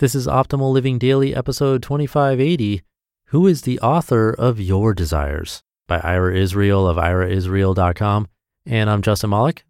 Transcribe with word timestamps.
This 0.00 0.16
is 0.16 0.26
Optimal 0.26 0.72
Living 0.72 0.98
Daily, 0.98 1.36
episode 1.36 1.80
2580 1.80 2.82
Who 3.26 3.46
is 3.46 3.62
the 3.62 3.78
author 3.78 4.30
of 4.32 4.58
Your 4.58 4.92
Desires? 4.92 5.62
by 5.86 6.00
Ira 6.00 6.36
Israel 6.36 6.88
of 6.88 6.96
iraisrael.com. 6.96 8.26
And 8.66 8.90
I'm 8.90 9.02
Justin 9.02 9.30
Malik, 9.30 9.64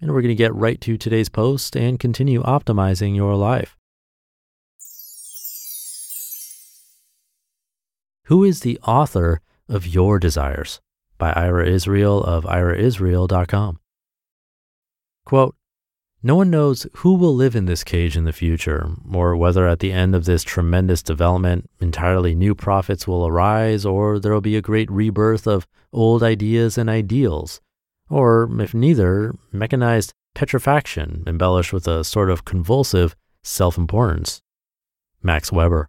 and 0.00 0.10
we're 0.10 0.20
going 0.20 0.30
to 0.30 0.34
get 0.34 0.52
right 0.52 0.80
to 0.80 0.98
today's 0.98 1.28
post 1.28 1.76
and 1.76 2.00
continue 2.00 2.42
optimizing 2.42 3.14
your 3.14 3.36
life. 3.36 3.76
Who 8.24 8.42
is 8.42 8.62
the 8.62 8.80
author 8.80 9.40
of 9.68 9.86
Your 9.86 10.18
Desires? 10.18 10.80
by 11.18 11.32
Ira 11.34 11.68
Israel 11.68 12.24
of 12.24 12.42
iraisrael.com. 12.46 13.78
Quote, 15.24 15.54
no 16.22 16.34
one 16.34 16.50
knows 16.50 16.86
who 16.96 17.14
will 17.14 17.34
live 17.34 17.54
in 17.54 17.66
this 17.66 17.84
cage 17.84 18.16
in 18.16 18.24
the 18.24 18.32
future, 18.32 18.90
or 19.12 19.36
whether 19.36 19.68
at 19.68 19.78
the 19.78 19.92
end 19.92 20.14
of 20.14 20.24
this 20.24 20.42
tremendous 20.42 21.02
development, 21.02 21.70
entirely 21.80 22.34
new 22.34 22.54
prophets 22.54 23.06
will 23.06 23.26
arise, 23.26 23.86
or 23.86 24.18
there 24.18 24.32
will 24.32 24.40
be 24.40 24.56
a 24.56 24.62
great 24.62 24.90
rebirth 24.90 25.46
of 25.46 25.66
old 25.92 26.22
ideas 26.22 26.76
and 26.76 26.90
ideals, 26.90 27.60
or, 28.10 28.50
if 28.60 28.74
neither, 28.74 29.34
mechanized 29.52 30.12
petrifaction 30.34 31.22
embellished 31.26 31.72
with 31.72 31.86
a 31.86 32.04
sort 32.04 32.30
of 32.30 32.44
convulsive 32.44 33.14
self 33.42 33.78
importance. 33.78 34.42
Max 35.22 35.52
Weber. 35.52 35.88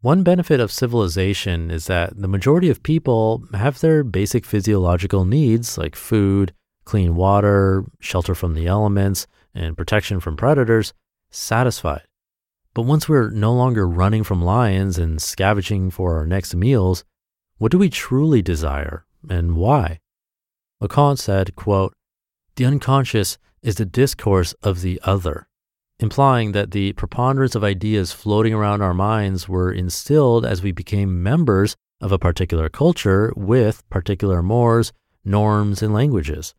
One 0.00 0.22
benefit 0.22 0.60
of 0.60 0.70
civilization 0.70 1.70
is 1.70 1.86
that 1.86 2.20
the 2.20 2.28
majority 2.28 2.70
of 2.70 2.82
people 2.82 3.44
have 3.52 3.80
their 3.80 4.04
basic 4.04 4.44
physiological 4.44 5.24
needs 5.24 5.76
like 5.76 5.96
food, 5.96 6.52
clean 6.88 7.14
water, 7.14 7.84
shelter 8.00 8.34
from 8.34 8.54
the 8.54 8.66
elements, 8.66 9.26
and 9.54 9.76
protection 9.76 10.20
from 10.20 10.36
predators 10.36 10.94
satisfied. 11.30 12.02
But 12.72 12.82
once 12.82 13.08
we're 13.08 13.28
no 13.28 13.52
longer 13.52 13.86
running 13.86 14.24
from 14.24 14.40
lions 14.40 14.96
and 14.96 15.20
scavenging 15.20 15.90
for 15.90 16.16
our 16.16 16.26
next 16.26 16.54
meals, 16.54 17.04
what 17.58 17.72
do 17.72 17.78
we 17.78 17.90
truly 17.90 18.40
desire 18.40 19.04
and 19.28 19.54
why? 19.54 20.00
Lacan 20.82 21.18
said, 21.18 21.54
quote, 21.56 21.92
The 22.56 22.64
unconscious 22.64 23.36
is 23.62 23.74
the 23.74 23.84
discourse 23.84 24.54
of 24.62 24.80
the 24.80 24.98
other, 25.04 25.46
implying 25.98 26.52
that 26.52 26.70
the 26.70 26.94
preponderance 26.94 27.54
of 27.54 27.64
ideas 27.64 28.12
floating 28.12 28.54
around 28.54 28.80
our 28.80 28.94
minds 28.94 29.46
were 29.46 29.70
instilled 29.70 30.46
as 30.46 30.62
we 30.62 30.72
became 30.72 31.22
members 31.22 31.76
of 32.00 32.12
a 32.12 32.18
particular 32.18 32.70
culture 32.70 33.32
with 33.36 33.86
particular 33.90 34.42
mores, 34.42 34.92
norms, 35.24 35.82
and 35.82 35.92
languages. 35.92 36.54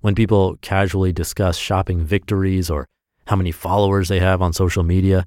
When 0.00 0.14
people 0.14 0.56
casually 0.62 1.12
discuss 1.12 1.56
shopping 1.56 2.04
victories 2.04 2.70
or 2.70 2.86
how 3.26 3.36
many 3.36 3.52
followers 3.52 4.08
they 4.08 4.20
have 4.20 4.40
on 4.40 4.52
social 4.52 4.82
media, 4.82 5.26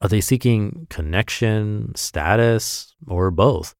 are 0.00 0.08
they 0.08 0.20
seeking 0.20 0.86
connection, 0.88 1.94
status, 1.94 2.94
or 3.06 3.30
both? 3.30 3.74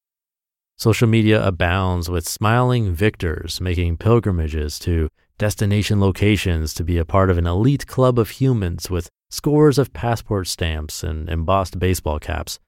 Social 0.77 1.09
media 1.09 1.45
abounds 1.45 2.11
with 2.11 2.29
smiling 2.29 2.95
victors 2.95 3.63
making 3.63 3.97
pilgrimages 3.97 4.79
to 4.81 5.09
destination 5.39 6.01
locations 6.01 6.75
to 6.75 6.85
be 6.85 6.99
a 6.99 7.05
part 7.05 7.31
of 7.31 7.39
an 7.39 7.47
elite 7.47 7.87
club 7.87 8.19
of 8.19 8.31
humans 8.31 8.91
with 8.91 9.09
scores 9.31 9.79
of 9.79 9.95
passport 9.95 10.47
stamps 10.47 11.03
and 11.03 11.31
embossed 11.31 11.79
baseball 11.79 12.19
caps. 12.19 12.59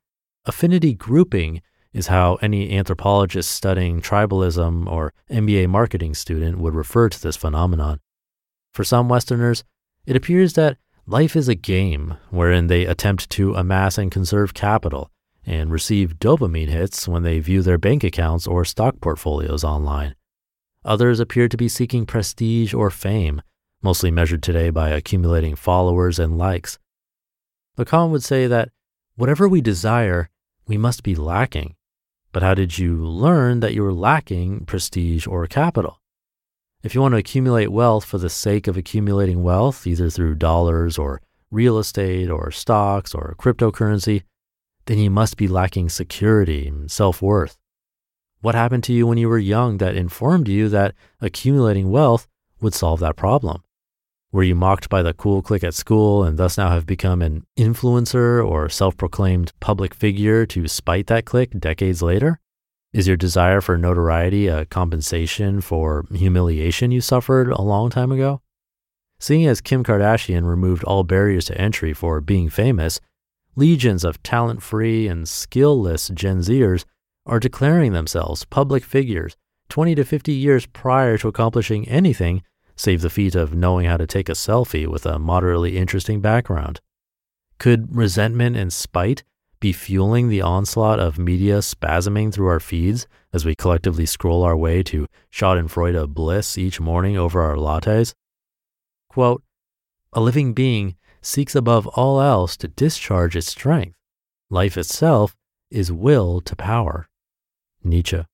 Affinity 0.47 0.95
grouping 0.95 1.61
is 1.93 2.09
how 2.09 2.37
any 2.37 2.77
anthropologist 2.77 3.51
studying 3.51 4.01
tribalism 4.01 4.91
or 4.91 5.13
MBA 5.31 5.69
marketing 5.69 6.15
student 6.15 6.59
would 6.59 6.75
refer 6.75 7.09
to 7.09 7.21
this 7.21 7.37
phenomenon. 7.37 8.01
For 8.73 8.85
some 8.85 9.09
Westerners, 9.09 9.65
it 10.07 10.17
appears 10.17 10.55
that 10.55 10.79
life 11.07 11.35
is 11.35 11.49
a 11.49 11.55
game 11.55 12.17
wherein 12.31 12.67
they 12.67 12.85
attempt 12.85 13.31
to 13.31 13.55
amass 13.55 13.99
and 13.99 14.11
conserve 14.11 14.55
capital 14.55 15.11
and 15.45 15.73
receive 15.73 16.19
dopamine 16.19 16.69
hits 16.69 17.09
when 17.09 17.23
they 17.23 17.41
view 17.41 17.63
their 17.63 17.79
bank 17.79 18.05
accounts 18.05 18.47
or 18.47 18.65
stock 18.65 19.01
portfolios 19.01 19.65
online. 19.65 20.15
Others 20.85 21.21
appear 21.21 21.49
to 21.49 21.57
be 21.57 21.69
seeking 21.69 22.07
prestige 22.07 22.75
or 22.75 22.91
fame, 22.91 23.43
mostly 23.83 24.11
measured 24.11 24.43
today 24.43 24.71
by 24.71 24.91
accumulating 24.91 25.57
followers 25.57 26.19
and 26.19 26.37
likes. 26.37 26.79
Lacan 27.79 28.11
would 28.11 28.23
say 28.23 28.47
that 28.47 28.71
whatever 29.17 29.49
we 29.49 29.61
desire, 29.61 30.29
we 30.67 30.77
must 30.77 31.03
be 31.03 31.15
lacking. 31.15 31.75
But 32.33 32.43
how 32.43 32.55
did 32.55 32.79
you 32.79 32.97
learn 32.97 33.61
that 33.61 33.75
you 33.75 33.83
were 33.83 33.93
lacking 33.93 34.67
prestige 34.67 35.27
or 35.27 35.47
capital? 35.47 36.01
If 36.83 36.95
you 36.95 37.01
want 37.01 37.13
to 37.13 37.19
accumulate 37.19 37.73
wealth 37.73 38.05
for 38.05 38.19
the 38.19 38.31
sake 38.31 38.67
of 38.67 38.77
accumulating 38.77 39.43
wealth, 39.43 39.87
either 39.87 40.11
through 40.11 40.37
dollars 40.37 40.99
or 40.99 41.21
real 41.51 41.79
estate 41.79 42.31
or 42.31 42.51
stocks 42.51 43.15
or 43.15 43.35
cryptocurrency, 43.39 44.23
then 44.87 44.99
you 44.99 45.11
must 45.11 45.37
be 45.37 45.49
lacking 45.49 45.89
security 45.89 46.69
and 46.69 46.91
self 46.91 47.21
worth. 47.21 47.57
What 48.41 48.55
happened 48.55 48.85
to 48.85 48.93
you 48.93 49.07
when 49.07 49.19
you 49.19 49.29
were 49.29 49.39
young 49.39 49.79
that 49.79 49.97
informed 49.97 50.49
you 50.49 50.69
that 50.69 50.95
accumulating 51.21 51.91
wealth 51.91 52.29
would 52.61 52.75
solve 52.75 53.01
that 53.01 53.17
problem? 53.17 53.63
Were 54.31 54.43
you 54.43 54.55
mocked 54.55 54.91
by 54.91 55.01
the 55.01 55.15
cool 55.15 55.41
clique 55.41 55.65
at 55.65 55.73
school 55.73 56.23
and 56.23 56.39
thus 56.39 56.59
now 56.59 56.69
have 56.69 56.85
become 56.85 57.23
an 57.23 57.47
influencer 57.57 58.47
or 58.47 58.69
self 58.69 58.95
proclaimed 58.99 59.55
public 59.59 59.95
figure 59.95 60.45
to 60.45 60.69
spite 60.69 61.07
that 61.07 61.25
clique 61.25 61.59
decades 61.59 62.03
later? 62.03 62.39
Is 62.93 63.09
your 63.09 63.17
desire 63.17 63.63
for 63.63 63.79
notoriety 63.79 64.47
a 64.47 64.67
compensation 64.67 65.63
for 65.63 66.05
humiliation 66.13 66.91
you 66.91 67.01
suffered 67.01 67.49
a 67.49 67.63
long 67.63 67.89
time 67.89 68.13
ago? 68.13 68.43
Seeing 69.19 69.47
as 69.47 69.63
Kim 69.63 69.83
Kardashian 69.83 70.45
removed 70.45 70.85
all 70.85 71.05
barriers 71.05 71.47
to 71.47 71.59
entry 71.59 71.95
for 71.95 72.21
being 72.21 72.51
famous, 72.51 73.01
legions 73.57 74.05
of 74.05 74.23
talent 74.23 74.63
free 74.63 75.09
and 75.09 75.25
skillless 75.25 76.13
Gen 76.15 76.41
Zers 76.41 76.85
are 77.25 77.41
declaring 77.41 77.95
themselves 77.95 78.45
public 78.45 78.85
figures 78.85 79.39
20 79.71 79.95
to 79.95 80.05
50 80.05 80.33
years 80.33 80.67
prior 80.67 81.17
to 81.17 81.29
accomplishing 81.29 81.89
anything 81.89 82.43
save 82.79 83.03
the 83.03 83.11
feat 83.11 83.35
of 83.35 83.53
knowing 83.53 83.85
how 83.85 83.99
to 83.99 84.07
take 84.07 84.29
a 84.29 84.33
selfie 84.33 84.87
with 84.87 85.05
a 85.05 85.19
moderately 85.19 85.77
interesting 85.77 86.21
background. 86.21 86.81
Could 87.59 87.95
resentment 87.95 88.57
and 88.57 88.73
spite 88.73 89.25
be 89.61 89.73
fueling 89.73 90.29
the 90.29 90.41
onslaught 90.41 91.01
of 91.01 91.19
media 91.19 91.59
spasming 91.59 92.33
through 92.33 92.47
our 92.47 92.61
feeds 92.61 93.09
as 93.33 93.45
we 93.45 93.57
collectively 93.57 94.07
scroll 94.07 94.45
our 94.45 94.57
way 94.57 94.85
to 94.85 95.09
schadenfreude 95.33 96.15
bliss 96.15 96.57
each 96.57 96.81
morning 96.81 97.19
over 97.19 97.43
our 97.43 97.57
lattes? 97.57 98.15
Quote, 99.09 99.43
a 100.13 100.21
living 100.21 100.55
being 100.55 100.97
seeks 101.21 101.57
above 101.57 101.89
all 101.89 102.21
else 102.21 102.57
to 102.57 102.69
discharge 102.69 103.35
its 103.35 103.49
strength. 103.49 103.97
Life 104.51 104.79
itself 104.79 105.35
is 105.71 105.93
will 105.93 106.41
to 106.43 106.55
power. 106.55 107.09
Nietzsche. 107.83 108.25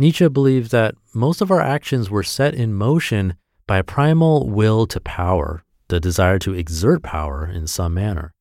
Nietzsche 0.00 0.28
believed 0.28 0.70
that 0.70 0.94
most 1.12 1.40
of 1.40 1.50
our 1.50 1.60
actions 1.60 2.08
were 2.08 2.22
set 2.22 2.54
in 2.54 2.72
motion 2.72 3.34
by 3.66 3.78
a 3.78 3.84
primal 3.84 4.48
will 4.48 4.86
to 4.86 5.00
power, 5.00 5.64
the 5.88 5.98
desire 5.98 6.38
to 6.38 6.54
exert 6.54 7.02
power 7.02 7.44
in 7.44 7.66
some 7.66 7.94
manner. 7.94 8.32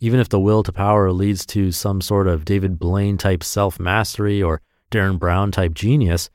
Even 0.00 0.18
if 0.18 0.28
the 0.28 0.40
will 0.40 0.64
to 0.64 0.72
power 0.72 1.12
leads 1.12 1.46
to 1.46 1.70
some 1.70 2.00
sort 2.00 2.26
of 2.26 2.44
David 2.44 2.78
Blaine 2.78 3.16
type 3.16 3.44
self 3.44 3.78
mastery 3.78 4.42
or 4.42 4.60
Derren 4.90 5.18
Brown 5.18 5.52
type 5.52 5.74
genius, 5.74 6.28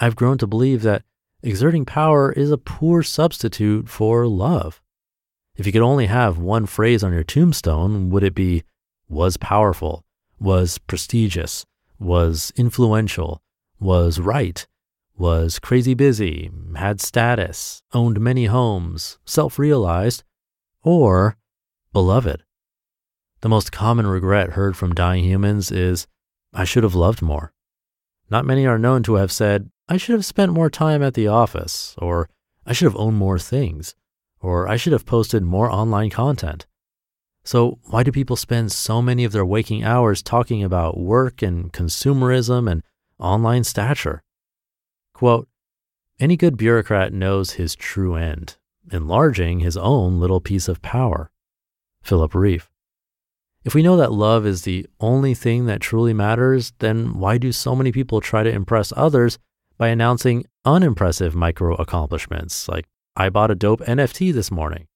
I've 0.00 0.16
grown 0.16 0.36
to 0.38 0.48
believe 0.48 0.82
that 0.82 1.04
exerting 1.42 1.84
power 1.84 2.32
is 2.32 2.50
a 2.50 2.58
poor 2.58 3.04
substitute 3.04 3.88
for 3.88 4.26
love. 4.26 4.82
If 5.56 5.64
you 5.64 5.72
could 5.72 5.82
only 5.82 6.06
have 6.06 6.38
one 6.38 6.66
phrase 6.66 7.04
on 7.04 7.12
your 7.12 7.24
tombstone, 7.24 8.10
would 8.10 8.24
it 8.24 8.34
be 8.34 8.64
was 9.08 9.36
powerful, 9.36 10.04
was 10.40 10.78
prestigious, 10.78 11.64
was 11.98 12.52
influential, 12.56 13.42
was 13.80 14.18
right, 14.18 14.66
was 15.16 15.58
crazy 15.58 15.94
busy, 15.94 16.50
had 16.76 17.00
status, 17.00 17.82
owned 17.92 18.20
many 18.20 18.46
homes, 18.46 19.18
self 19.24 19.58
realized, 19.58 20.24
or 20.82 21.36
beloved. 21.92 22.44
The 23.40 23.48
most 23.48 23.72
common 23.72 24.06
regret 24.06 24.50
heard 24.50 24.76
from 24.76 24.94
dying 24.94 25.24
humans 25.24 25.70
is, 25.70 26.06
I 26.52 26.64
should 26.64 26.82
have 26.82 26.94
loved 26.94 27.22
more. 27.22 27.52
Not 28.30 28.44
many 28.44 28.66
are 28.66 28.78
known 28.78 29.02
to 29.04 29.14
have 29.14 29.32
said, 29.32 29.70
I 29.88 29.96
should 29.96 30.14
have 30.14 30.24
spent 30.24 30.52
more 30.52 30.70
time 30.70 31.02
at 31.02 31.14
the 31.14 31.28
office, 31.28 31.94
or 31.98 32.28
I 32.66 32.72
should 32.72 32.86
have 32.86 32.96
owned 32.96 33.16
more 33.16 33.38
things, 33.38 33.94
or 34.40 34.68
I 34.68 34.76
should 34.76 34.92
have 34.92 35.06
posted 35.06 35.42
more 35.42 35.70
online 35.70 36.10
content. 36.10 36.66
So, 37.44 37.78
why 37.84 38.02
do 38.02 38.12
people 38.12 38.36
spend 38.36 38.72
so 38.72 39.00
many 39.00 39.24
of 39.24 39.32
their 39.32 39.46
waking 39.46 39.82
hours 39.82 40.22
talking 40.22 40.62
about 40.62 40.98
work 40.98 41.40
and 41.40 41.72
consumerism 41.72 42.70
and 42.70 42.82
online 43.18 43.64
stature? 43.64 44.22
Quote, 45.14 45.48
any 46.20 46.36
good 46.36 46.56
bureaucrat 46.56 47.12
knows 47.12 47.52
his 47.52 47.76
true 47.76 48.16
end, 48.16 48.56
enlarging 48.90 49.60
his 49.60 49.76
own 49.76 50.18
little 50.18 50.40
piece 50.40 50.66
of 50.66 50.82
power. 50.82 51.30
Philip 52.02 52.34
Reeve. 52.34 52.68
If 53.64 53.74
we 53.74 53.82
know 53.82 53.96
that 53.96 54.12
love 54.12 54.46
is 54.46 54.62
the 54.62 54.86
only 54.98 55.34
thing 55.34 55.66
that 55.66 55.80
truly 55.80 56.12
matters, 56.14 56.72
then 56.78 57.18
why 57.18 57.38
do 57.38 57.52
so 57.52 57.76
many 57.76 57.92
people 57.92 58.20
try 58.20 58.42
to 58.42 58.50
impress 58.50 58.92
others 58.96 59.38
by 59.76 59.88
announcing 59.88 60.46
unimpressive 60.64 61.34
micro 61.34 61.74
accomplishments 61.74 62.68
like, 62.68 62.86
I 63.14 63.30
bought 63.30 63.50
a 63.50 63.56
dope 63.56 63.80
NFT 63.80 64.32
this 64.32 64.50
morning, 64.50 64.86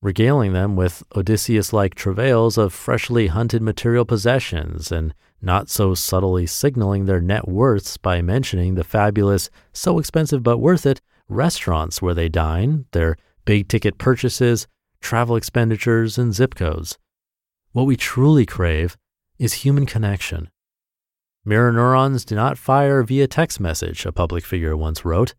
regaling 0.00 0.52
them 0.52 0.76
with 0.76 1.02
Odysseus 1.14 1.72
like 1.72 1.94
travails 1.94 2.56
of 2.56 2.72
freshly 2.72 3.26
hunted 3.28 3.62
material 3.62 4.04
possessions 4.04 4.90
and 4.90 5.14
not 5.44 5.68
so 5.68 5.94
subtly 5.94 6.46
signaling 6.46 7.06
their 7.06 7.20
net 7.20 7.46
worths 7.46 7.96
by 7.96 8.22
mentioning 8.22 8.74
the 8.74 8.84
fabulous, 8.84 9.50
so 9.72 9.98
expensive 9.98 10.42
but 10.42 10.58
worth 10.58 10.86
it 10.86 11.00
restaurants 11.28 12.02
where 12.02 12.14
they 12.14 12.28
dine, 12.28 12.84
their 12.92 13.16
big 13.44 13.68
ticket 13.68 13.98
purchases, 13.98 14.66
travel 15.00 15.36
expenditures, 15.36 16.18
and 16.18 16.34
zip 16.34 16.54
codes. 16.54 16.98
What 17.72 17.84
we 17.86 17.96
truly 17.96 18.46
crave 18.46 18.96
is 19.38 19.64
human 19.64 19.86
connection. 19.86 20.50
Mirror 21.44 21.72
neurons 21.72 22.24
do 22.24 22.34
not 22.34 22.56
fire 22.56 23.02
via 23.02 23.26
text 23.26 23.60
message, 23.60 24.06
a 24.06 24.12
public 24.12 24.44
figure 24.44 24.76
once 24.76 25.04
wrote. 25.04 25.34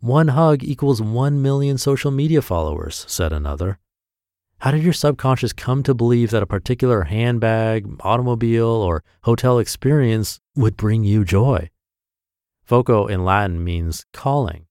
One 0.00 0.28
hug 0.28 0.62
equals 0.62 1.02
one 1.02 1.42
million 1.42 1.78
social 1.78 2.10
media 2.10 2.42
followers, 2.42 3.04
said 3.08 3.32
another. 3.32 3.78
How 4.60 4.72
did 4.72 4.82
your 4.82 4.92
subconscious 4.92 5.52
come 5.52 5.84
to 5.84 5.94
believe 5.94 6.32
that 6.32 6.42
a 6.42 6.46
particular 6.46 7.02
handbag, 7.02 7.86
automobile, 8.00 8.66
or 8.66 9.04
hotel 9.22 9.60
experience 9.60 10.40
would 10.56 10.76
bring 10.76 11.04
you 11.04 11.24
joy? 11.24 11.70
Voco 12.66 13.06
in 13.06 13.24
Latin 13.24 13.62
means 13.62 14.04
calling. 14.12 14.66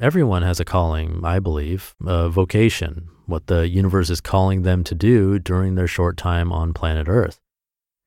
Everyone 0.00 0.42
has 0.42 0.60
a 0.60 0.64
calling, 0.64 1.22
I 1.24 1.40
believe, 1.40 1.96
a 2.06 2.28
vocation, 2.28 3.08
what 3.26 3.48
the 3.48 3.68
universe 3.68 4.10
is 4.10 4.20
calling 4.20 4.62
them 4.62 4.84
to 4.84 4.94
do 4.94 5.40
during 5.40 5.74
their 5.74 5.88
short 5.88 6.16
time 6.16 6.52
on 6.52 6.72
planet 6.72 7.08
Earth. 7.08 7.40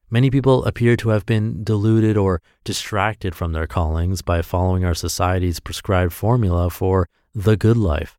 Many 0.09 0.31
people 0.31 0.63
appear 0.63 0.95
to 0.95 1.09
have 1.09 1.25
been 1.25 1.65
deluded 1.65 2.15
or 2.15 2.41
distracted 2.63 3.35
from 3.35 3.51
their 3.51 3.67
callings 3.67 4.21
by 4.21 4.41
following 4.41 4.85
our 4.85 4.95
society's 4.95 5.59
prescribed 5.59 6.13
formula 6.13 6.69
for 6.69 7.09
the 7.35 7.57
good 7.57 7.77
life. 7.77 8.17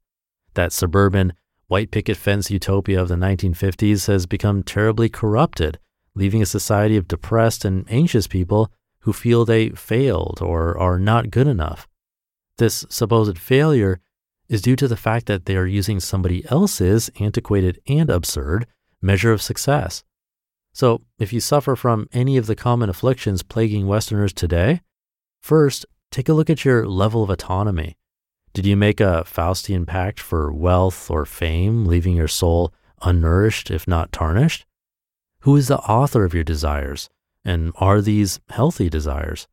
That 0.52 0.72
suburban, 0.72 1.32
white 1.70 1.92
picket 1.92 2.16
fence 2.16 2.50
utopia 2.50 3.00
of 3.00 3.06
the 3.06 3.14
1950s 3.14 4.08
has 4.08 4.26
become 4.26 4.60
terribly 4.60 5.08
corrupted, 5.08 5.78
leaving 6.16 6.42
a 6.42 6.46
society 6.46 6.96
of 6.96 7.06
depressed 7.06 7.64
and 7.64 7.86
anxious 7.88 8.26
people 8.26 8.72
who 9.02 9.12
feel 9.12 9.44
they 9.44 9.70
failed 9.70 10.40
or 10.42 10.76
are 10.76 10.98
not 10.98 11.30
good 11.30 11.46
enough. 11.46 11.86
This 12.58 12.84
supposed 12.88 13.38
failure 13.38 14.00
is 14.48 14.62
due 14.62 14.74
to 14.74 14.88
the 14.88 14.96
fact 14.96 15.26
that 15.26 15.46
they 15.46 15.56
are 15.56 15.64
using 15.64 16.00
somebody 16.00 16.44
else's 16.50 17.08
antiquated 17.20 17.80
and 17.86 18.10
absurd 18.10 18.66
measure 19.00 19.32
of 19.32 19.40
success. 19.40 20.02
So, 20.72 21.02
if 21.20 21.32
you 21.32 21.38
suffer 21.38 21.76
from 21.76 22.08
any 22.12 22.36
of 22.36 22.48
the 22.48 22.56
common 22.56 22.90
afflictions 22.90 23.44
plaguing 23.44 23.86
Westerners 23.86 24.32
today, 24.32 24.80
first, 25.40 25.86
take 26.10 26.28
a 26.28 26.32
look 26.32 26.50
at 26.50 26.64
your 26.64 26.84
level 26.84 27.22
of 27.22 27.30
autonomy. 27.30 27.96
Did 28.52 28.66
you 28.66 28.76
make 28.76 29.00
a 29.00 29.24
Faustian 29.26 29.86
pact 29.86 30.18
for 30.18 30.52
wealth 30.52 31.08
or 31.08 31.24
fame, 31.24 31.86
leaving 31.86 32.16
your 32.16 32.28
soul 32.28 32.74
unnourished, 33.00 33.70
if 33.70 33.86
not 33.86 34.10
tarnished? 34.10 34.66
Who 35.42 35.54
is 35.54 35.68
the 35.68 35.78
author 35.78 36.24
of 36.24 36.34
your 36.34 36.42
desires? 36.42 37.08
And 37.44 37.72
are 37.76 38.00
these 38.00 38.40
healthy 38.48 38.90
desires? 38.90 39.46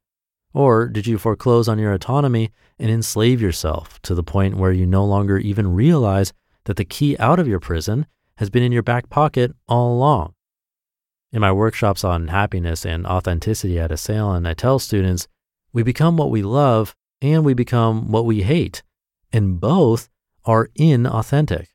Or 0.51 0.87
did 0.87 1.05
you 1.05 1.19
foreclose 1.19 1.69
on 1.69 1.77
your 1.77 1.93
autonomy 1.93 2.51
and 2.79 2.89
enslave 2.89 3.39
yourself 3.39 4.01
to 4.01 4.15
the 4.15 4.23
point 4.23 4.57
where 4.57 4.71
you 4.71 4.87
no 4.87 5.05
longer 5.05 5.37
even 5.37 5.75
realize 5.75 6.33
that 6.65 6.77
the 6.77 6.83
key 6.83 7.15
out 7.19 7.39
of 7.39 7.47
your 7.47 7.59
prison 7.59 8.07
has 8.37 8.49
been 8.49 8.63
in 8.63 8.71
your 8.71 8.83
back 8.83 9.09
pocket 9.11 9.53
all 9.67 9.93
along? 9.93 10.33
In 11.31 11.41
my 11.41 11.51
workshops 11.51 12.03
on 12.03 12.29
happiness 12.29 12.83
and 12.83 13.05
authenticity 13.05 13.79
at 13.79 13.91
Esalen, 13.91 14.47
I 14.47 14.55
tell 14.55 14.79
students 14.79 15.27
we 15.71 15.83
become 15.83 16.17
what 16.17 16.31
we 16.31 16.41
love 16.41 16.95
and 17.21 17.45
we 17.45 17.53
become 17.53 18.11
what 18.11 18.25
we 18.25 18.41
hate, 18.41 18.81
and 19.31 19.59
both 19.59 20.09
are 20.45 20.69
inauthentic. 20.79 21.67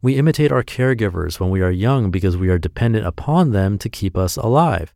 We 0.00 0.16
imitate 0.16 0.50
our 0.50 0.64
caregivers 0.64 1.38
when 1.38 1.50
we 1.50 1.62
are 1.62 1.70
young 1.70 2.10
because 2.10 2.36
we 2.36 2.48
are 2.48 2.58
dependent 2.58 3.06
upon 3.06 3.52
them 3.52 3.78
to 3.78 3.88
keep 3.88 4.16
us 4.16 4.36
alive. 4.36 4.92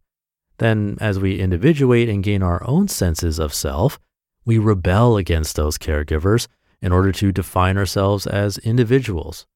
Then, 0.58 0.96
as 1.00 1.20
we 1.20 1.38
individuate 1.38 2.08
and 2.08 2.24
gain 2.24 2.42
our 2.42 2.66
own 2.66 2.88
senses 2.88 3.38
of 3.38 3.54
self, 3.54 4.00
we 4.44 4.58
rebel 4.58 5.16
against 5.16 5.56
those 5.56 5.78
caregivers 5.78 6.48
in 6.80 6.92
order 6.92 7.12
to 7.12 7.32
define 7.32 7.76
ourselves 7.76 8.26
as 8.26 8.58
individuals. 8.58 9.46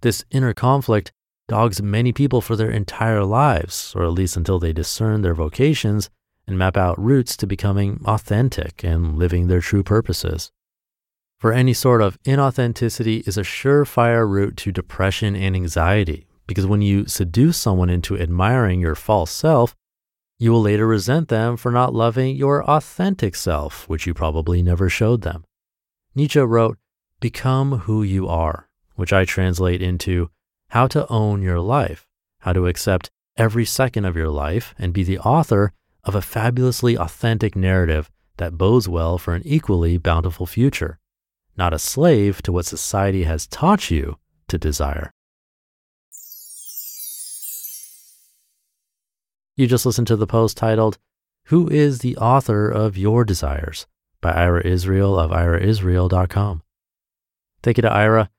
This 0.00 0.24
inner 0.30 0.54
conflict 0.54 1.12
dogs 1.48 1.82
many 1.82 2.12
people 2.12 2.40
for 2.40 2.56
their 2.56 2.70
entire 2.70 3.24
lives, 3.24 3.92
or 3.96 4.04
at 4.04 4.12
least 4.12 4.36
until 4.36 4.58
they 4.58 4.72
discern 4.72 5.22
their 5.22 5.34
vocations 5.34 6.10
and 6.46 6.58
map 6.58 6.76
out 6.76 6.98
routes 6.98 7.36
to 7.36 7.46
becoming 7.46 8.00
authentic 8.04 8.82
and 8.82 9.18
living 9.18 9.48
their 9.48 9.60
true 9.60 9.82
purposes. 9.82 10.50
For 11.38 11.52
any 11.52 11.72
sort 11.72 12.02
of 12.02 12.20
inauthenticity 12.24 13.26
is 13.28 13.38
a 13.38 13.42
surefire 13.42 14.28
route 14.28 14.56
to 14.56 14.72
depression 14.72 15.36
and 15.36 15.54
anxiety, 15.54 16.26
because 16.48 16.66
when 16.66 16.82
you 16.82 17.06
seduce 17.06 17.56
someone 17.56 17.88
into 17.88 18.18
admiring 18.18 18.80
your 18.80 18.96
false 18.96 19.30
self, 19.30 19.76
you 20.40 20.50
will 20.50 20.62
later 20.62 20.86
resent 20.86 21.28
them 21.28 21.56
for 21.56 21.70
not 21.70 21.94
loving 21.94 22.34
your 22.34 22.64
authentic 22.64 23.36
self, 23.36 23.88
which 23.88 24.04
you 24.04 24.14
probably 24.14 24.62
never 24.62 24.88
showed 24.88 25.22
them. 25.22 25.44
Nietzsche 26.12 26.40
wrote, 26.40 26.76
Become 27.20 27.80
who 27.80 28.02
you 28.02 28.26
are, 28.26 28.68
which 28.96 29.12
I 29.12 29.24
translate 29.24 29.80
into 29.80 30.30
how 30.70 30.88
to 30.88 31.06
own 31.06 31.40
your 31.40 31.60
life, 31.60 32.04
how 32.40 32.52
to 32.52 32.66
accept 32.66 33.10
every 33.36 33.64
second 33.64 34.04
of 34.04 34.16
your 34.16 34.28
life 34.28 34.74
and 34.76 34.92
be 34.92 35.04
the 35.04 35.20
author 35.20 35.72
of 36.02 36.16
a 36.16 36.22
fabulously 36.22 36.98
authentic 36.98 37.54
narrative 37.54 38.10
that 38.38 38.58
bodes 38.58 38.88
well 38.88 39.18
for 39.18 39.34
an 39.36 39.42
equally 39.44 39.98
bountiful 39.98 40.46
future, 40.46 40.98
not 41.58 41.74
a 41.74 41.78
slave 41.78 42.40
to 42.42 42.52
what 42.52 42.64
society 42.64 43.24
has 43.24 43.46
taught 43.46 43.90
you 43.90 44.16
to 44.46 44.56
desire. 44.56 45.12
You 49.56 49.66
just 49.66 49.84
listened 49.84 50.06
to 50.06 50.16
the 50.16 50.26
post 50.26 50.56
titled, 50.56 50.98
Who 51.46 51.68
is 51.68 51.98
the 51.98 52.16
Author 52.16 52.70
of 52.70 52.96
Your 52.96 53.24
Desires? 53.24 53.86
by 54.20 54.32
Ira 54.32 54.66
Israel 54.66 55.18
of 55.18 55.30
iraisrael.com. 55.30 56.62
Thank 57.62 57.78
you 57.78 57.82
to 57.82 57.92
Ira. 57.92 58.30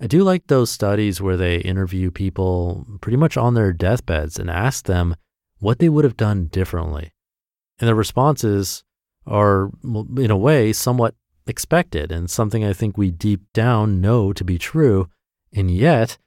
I 0.00 0.06
do 0.06 0.22
like 0.22 0.46
those 0.46 0.70
studies 0.70 1.20
where 1.20 1.36
they 1.36 1.58
interview 1.58 2.10
people 2.10 2.86
pretty 3.00 3.16
much 3.16 3.36
on 3.36 3.54
their 3.54 3.72
deathbeds 3.72 4.38
and 4.38 4.50
ask 4.50 4.86
them 4.86 5.16
what 5.58 5.78
they 5.78 5.88
would 5.88 6.04
have 6.04 6.16
done 6.16 6.46
differently. 6.46 7.12
And 7.78 7.88
the 7.88 7.94
responses 7.94 8.82
are, 9.26 9.70
in 10.16 10.30
a 10.30 10.36
way, 10.36 10.72
somewhat 10.72 11.14
expected 11.46 12.12
and 12.12 12.30
something 12.30 12.64
I 12.64 12.72
think 12.72 12.96
we 12.96 13.10
deep 13.10 13.40
down 13.52 14.00
know 14.00 14.32
to 14.32 14.44
be 14.44 14.58
true. 14.58 15.08
And 15.52 15.70
yet, 15.70 16.18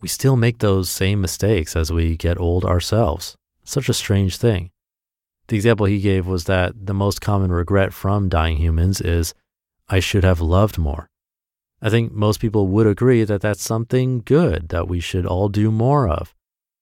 we 0.00 0.08
still 0.08 0.36
make 0.36 0.58
those 0.58 0.88
same 0.88 1.20
mistakes 1.20 1.74
as 1.74 1.92
we 1.92 2.16
get 2.16 2.38
old 2.38 2.64
ourselves. 2.64 3.36
Such 3.64 3.88
a 3.88 3.94
strange 3.94 4.36
thing. 4.36 4.70
The 5.48 5.56
example 5.56 5.86
he 5.86 6.00
gave 6.00 6.26
was 6.26 6.44
that 6.44 6.86
the 6.86 6.94
most 6.94 7.20
common 7.20 7.50
regret 7.50 7.92
from 7.92 8.28
dying 8.28 8.58
humans 8.58 9.00
is, 9.00 9.34
I 9.88 10.00
should 10.00 10.24
have 10.24 10.40
loved 10.40 10.78
more. 10.78 11.08
I 11.80 11.90
think 11.90 12.12
most 12.12 12.40
people 12.40 12.68
would 12.68 12.86
agree 12.86 13.24
that 13.24 13.40
that's 13.40 13.62
something 13.62 14.20
good 14.20 14.68
that 14.68 14.88
we 14.88 15.00
should 15.00 15.24
all 15.24 15.48
do 15.48 15.70
more 15.70 16.08
of. 16.08 16.34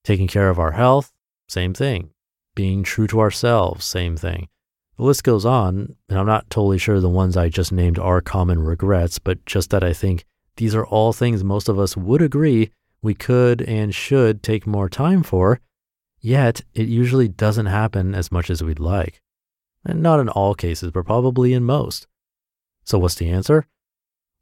Taking 0.03 0.27
care 0.27 0.49
of 0.49 0.59
our 0.59 0.71
health, 0.71 1.13
same 1.47 1.73
thing. 1.73 2.09
Being 2.55 2.83
true 2.83 3.07
to 3.07 3.19
ourselves, 3.19 3.85
same 3.85 4.17
thing. 4.17 4.49
The 4.97 5.03
list 5.03 5.23
goes 5.23 5.45
on, 5.45 5.95
and 6.09 6.17
I'm 6.17 6.25
not 6.25 6.49
totally 6.49 6.77
sure 6.77 6.99
the 6.99 7.09
ones 7.09 7.37
I 7.37 7.49
just 7.49 7.71
named 7.71 7.99
are 7.99 8.19
common 8.21 8.59
regrets, 8.59 9.19
but 9.19 9.45
just 9.45 9.69
that 9.69 9.83
I 9.83 9.93
think 9.93 10.25
these 10.55 10.73
are 10.73 10.85
all 10.85 11.13
things 11.13 11.43
most 11.43 11.69
of 11.69 11.77
us 11.79 11.95
would 11.95 12.21
agree 12.21 12.71
we 13.01 13.13
could 13.13 13.61
and 13.61 13.93
should 13.93 14.41
take 14.41 14.65
more 14.65 14.89
time 14.89 15.21
for 15.21 15.59
Yet, 16.19 16.63
it 16.73 16.87
usually 16.87 17.27
doesn't 17.27 17.67
happen 17.67 18.15
as 18.15 18.31
much 18.31 18.49
as 18.49 18.63
we'd 18.63 18.79
like. 18.79 19.21
And 19.85 20.01
not 20.01 20.19
in 20.19 20.29
all 20.29 20.55
cases, 20.55 20.91
but 20.91 21.05
probably 21.05 21.53
in 21.53 21.63
most. 21.63 22.07
So, 22.83 22.97
what's 22.97 23.15
the 23.15 23.29
answer? 23.29 23.67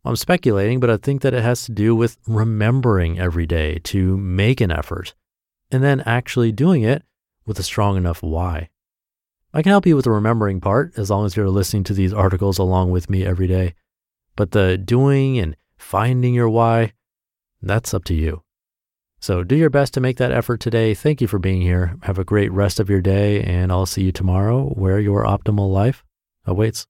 I'm 0.03 0.15
speculating, 0.15 0.79
but 0.79 0.89
I 0.89 0.97
think 0.97 1.21
that 1.21 1.33
it 1.33 1.43
has 1.43 1.65
to 1.65 1.71
do 1.71 1.95
with 1.95 2.17
remembering 2.27 3.19
every 3.19 3.45
day 3.45 3.79
to 3.85 4.17
make 4.17 4.61
an 4.61 4.71
effort 4.71 5.15
and 5.71 5.83
then 5.83 6.01
actually 6.01 6.51
doing 6.51 6.83
it 6.83 7.03
with 7.45 7.59
a 7.59 7.63
strong 7.63 7.97
enough 7.97 8.21
why. 8.21 8.69
I 9.55 9.61
can 9.61 9.69
help 9.69 9.85
you 9.85 9.95
with 9.95 10.03
the 10.03 10.11
remembering 10.11 10.59
part 10.59 10.91
as 10.97 11.09
long 11.09 11.25
as 11.25 11.37
you're 11.37 11.49
listening 11.49 11.85
to 11.85 11.93
these 11.93 12.11
articles 12.11 12.57
along 12.57 12.91
with 12.91 13.09
me 13.09 13.25
every 13.25 13.47
day. 13.47 13.73
But 14.35 14.51
the 14.51 14.77
doing 14.77 15.39
and 15.39 15.55
finding 15.77 16.33
your 16.33 16.49
why, 16.49 16.91
that's 17.61 17.93
up 17.93 18.03
to 18.05 18.13
you. 18.13 18.43
So 19.21 19.45
do 19.45 19.55
your 19.55 19.69
best 19.69 19.93
to 19.93 20.01
make 20.01 20.17
that 20.17 20.33
effort 20.33 20.59
today. 20.59 20.93
Thank 20.93 21.21
you 21.21 21.27
for 21.27 21.39
being 21.39 21.61
here. 21.61 21.95
Have 22.03 22.19
a 22.19 22.25
great 22.25 22.51
rest 22.51 22.81
of 22.81 22.89
your 22.89 22.99
day, 22.99 23.41
and 23.43 23.71
I'll 23.71 23.85
see 23.85 24.03
you 24.03 24.11
tomorrow 24.11 24.65
where 24.73 24.99
your 24.99 25.23
optimal 25.23 25.71
life 25.71 26.03
awaits. 26.45 26.85